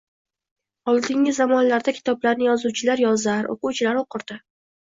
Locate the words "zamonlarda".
1.39-1.95